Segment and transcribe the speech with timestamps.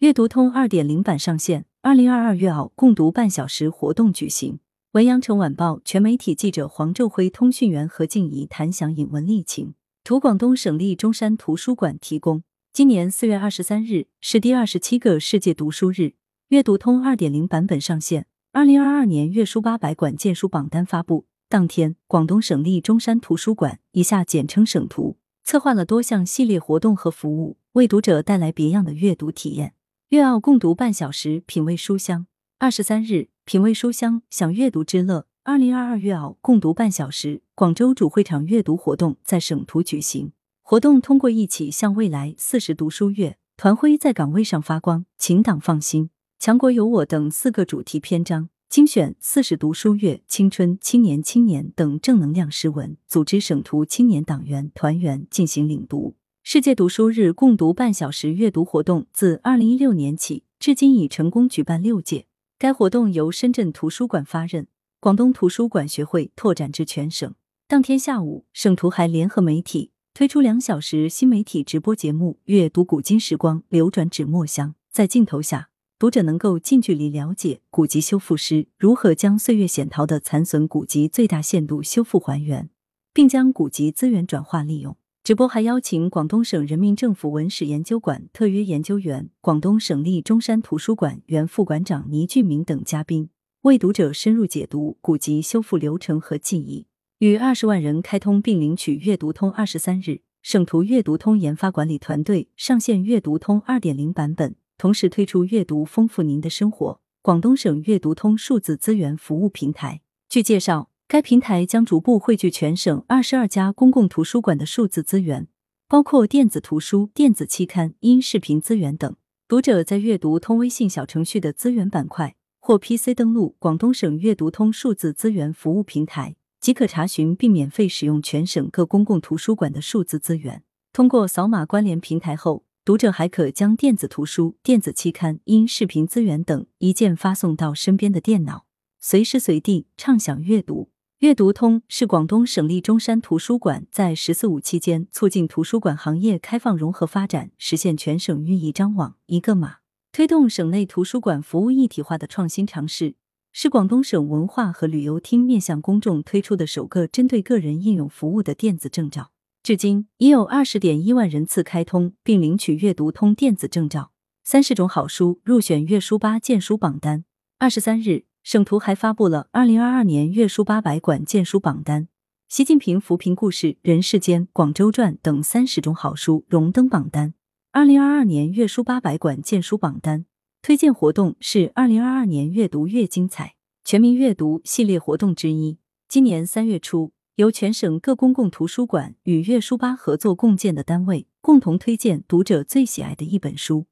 [0.00, 4.58] 阅读通二点零版上线，二零二二月奥共读半小时活动举行。
[4.92, 9.72] 文阳城晚报全媒体记者黄昼辉、通讯员何静怡谈详引文例情。
[10.04, 12.42] 图广东省立中山图书馆提供。
[12.74, 16.12] 今年四月二十三日是第二十七个世界读书日，
[16.48, 18.26] 阅读通二点零版本上线。
[18.52, 29.72] 二零二二年阅书八百馆荐书榜单发布当天，广东省立中山图书馆（以下简称省图）策划了多项系列活动和服务，为读者带来别样的阅读体验。
[30.10, 32.28] 粤奥共读半小时，品味书香。
[32.60, 35.26] 二十三日，品味书香，享阅读之乐。
[35.42, 40.30] 二零二二粤奥共读半小时广州主会场阅读活动在省图举行。
[40.62, 46.10] 活动通过“一起向未来”四十读书月，团徽在岗位上发光，请党放心。
[46.38, 56.14] 强国有我等四个主题篇章，精选四十读书月、青春、青年、青年等正能量诗文，组织省图青年党员团员进行领读。
[56.48, 62.28] 世界读书日共读半小时阅读活动自二零一六年起，至今已成功举办六届。
[62.56, 64.68] 该活动由深圳图书馆发任，
[65.00, 67.34] 广东图书馆学会拓展至全省。
[67.66, 75.70] 当天下午，省图还联合媒体推出两小时新媒体直播节目《阅读古今时光，流转纸墨香》，在镜头下。
[75.98, 82.70] 读者能够近距离了解古籍修复师如何将岁月显陶的残损古籍最大限度修复还原，
[83.12, 84.96] 并将古籍资源转化利用。
[85.26, 93.28] 直播还邀请广东省人民政府文史研究馆特约研究员、广东省立中山图书馆原副馆长倪俊明等嘉宾，
[93.62, 96.86] 为读者深入解读古籍修复流程和技艺。
[97.18, 104.54] 与二十万人开通并领取阅读通二十三日，省图阅读通研发管理团队上线阅读通二点零版本。
[104.78, 110.02] 同时推出阅读丰富您的生活广东省阅读通数字资源服务平台。
[110.28, 115.46] 据介绍，该平台将逐步汇聚全省二十二家公共图书馆的数字资源，
[115.86, 119.14] 包括电子图书、电子期刊、音视频资源等。
[119.46, 130.64] 读者在阅读通微信小程序的资源板块或 PC 登录广东省阅读通数字资源服务平台，即可查询并免费使用全省各公共图书馆的数字资源。
[130.92, 132.64] 通过扫码关联平台后。
[132.84, 138.64] 读者还可将电子图书、电子期刊、音视频资源等一键发送到身边的电脑，
[139.00, 140.90] 随时随地畅享阅读。
[141.20, 149.76] 阅读通是广东省立中山图书馆在“十四五”期间促进图书馆行业开放融合发展，实现全省域一张网、一个码，
[150.12, 153.14] 推动省内图书馆服务一体化的创新尝试，
[153.50, 159.30] 是广东省文化和旅游厅面向公众推出的首个针对个人应用服务的电子证照。
[159.62, 164.12] 至今已有二十点一万人次开通并领取阅读通电子证照，
[164.44, 167.24] 三十种好书入选阅书吧荐书榜单。
[167.58, 172.06] 二十三日，省图还发布了二零二二年阅书八百馆荐书榜单，
[172.46, 177.34] 习近平扶贫故事、人世间、广州传等三十种好书荣登榜单。
[177.72, 180.26] 二零二二年阅书八百馆荐书榜单
[180.62, 185.78] 推荐活动是二零二二年阅读越精彩全民阅读系列活动之一。
[186.08, 187.10] 今年三月初。
[187.34, 193.84] 由全省各公共图书馆与阅书吧合作共建的单位，共同推荐读者最喜爱的一本书。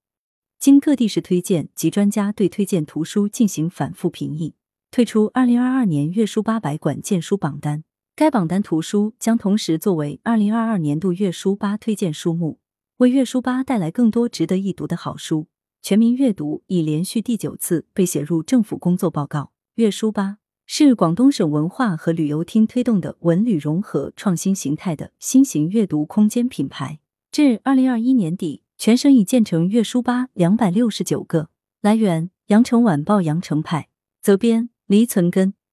[0.64, 4.54] 经各地市推荐及专家对推荐图书进行反复评议，
[4.90, 7.84] 推出二零二二年阅书吧百馆荐书榜单。
[8.16, 12.60] 该榜单图书将同时作为二零二二年度阅书吧推荐书目，
[12.96, 15.48] 为阅书吧带来更多值得一读的好书。
[15.82, 19.52] 全民阅读已连续第九次被写入政府工作报告。
[19.74, 20.38] 阅书吧。
[20.64, 27.00] 是广东省文化和旅游厅推动的文旅融合创新形态的新型阅读空间品牌。
[27.30, 31.48] 至二零二一年底，全省已建成阅书吧两百六十九个。
[31.80, 33.88] 来源：羊城晚报羊城派，
[34.20, 35.54] 责编：黎存根。